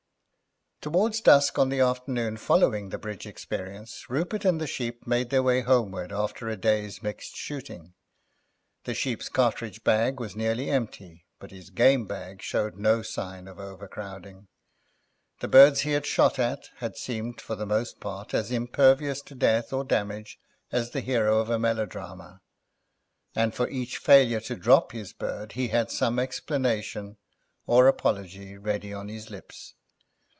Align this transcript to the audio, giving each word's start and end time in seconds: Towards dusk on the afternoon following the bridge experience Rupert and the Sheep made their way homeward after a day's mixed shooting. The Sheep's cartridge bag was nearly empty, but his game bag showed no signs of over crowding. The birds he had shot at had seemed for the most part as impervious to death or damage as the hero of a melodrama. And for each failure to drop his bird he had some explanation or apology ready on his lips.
Towards 0.83 1.21
dusk 1.21 1.59
on 1.59 1.69
the 1.69 1.79
afternoon 1.79 2.37
following 2.37 2.89
the 2.89 2.97
bridge 2.97 3.27
experience 3.27 4.09
Rupert 4.09 4.43
and 4.45 4.59
the 4.59 4.65
Sheep 4.65 5.05
made 5.05 5.29
their 5.29 5.43
way 5.43 5.61
homeward 5.61 6.11
after 6.11 6.49
a 6.49 6.57
day's 6.57 7.03
mixed 7.03 7.35
shooting. 7.35 7.93
The 8.85 8.95
Sheep's 8.95 9.29
cartridge 9.29 9.83
bag 9.83 10.19
was 10.19 10.35
nearly 10.35 10.71
empty, 10.71 11.27
but 11.37 11.51
his 11.51 11.69
game 11.69 12.07
bag 12.07 12.41
showed 12.41 12.77
no 12.77 13.03
signs 13.03 13.47
of 13.47 13.59
over 13.59 13.87
crowding. 13.87 14.47
The 15.39 15.47
birds 15.47 15.81
he 15.81 15.91
had 15.91 16.07
shot 16.07 16.39
at 16.39 16.71
had 16.77 16.97
seemed 16.97 17.41
for 17.41 17.55
the 17.55 17.67
most 17.67 17.99
part 17.99 18.33
as 18.33 18.49
impervious 18.51 19.21
to 19.21 19.35
death 19.35 19.71
or 19.71 19.83
damage 19.83 20.39
as 20.71 20.89
the 20.89 21.01
hero 21.01 21.37
of 21.37 21.51
a 21.51 21.59
melodrama. 21.59 22.41
And 23.35 23.53
for 23.53 23.69
each 23.69 23.99
failure 23.99 24.41
to 24.41 24.55
drop 24.55 24.93
his 24.93 25.13
bird 25.13 25.51
he 25.51 25.67
had 25.67 25.91
some 25.91 26.17
explanation 26.17 27.17
or 27.67 27.87
apology 27.87 28.57
ready 28.57 28.91
on 28.91 29.09
his 29.09 29.29
lips. 29.29 29.75